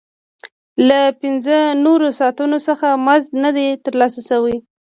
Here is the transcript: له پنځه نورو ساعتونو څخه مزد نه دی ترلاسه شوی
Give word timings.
له 0.87 0.99
پنځه 1.21 1.57
نورو 1.85 2.07
ساعتونو 2.19 2.57
څخه 2.67 2.87
مزد 3.05 3.31
نه 3.43 3.49
دی 3.55 3.67
ترلاسه 3.85 4.19
شوی 4.29 4.55